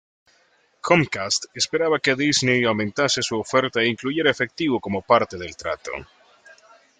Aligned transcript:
Comcast 0.87 1.41
esperaba 1.61 1.99
que 2.03 2.15
Disney 2.23 2.59
aumentase 2.63 3.19
su 3.27 3.35
oferta 3.43 3.79
e 3.81 3.91
incluyera 3.93 4.33
efectivo 4.35 4.75
como 4.85 4.99
parte 5.11 5.35
del 5.37 5.55
trato. 5.55 5.93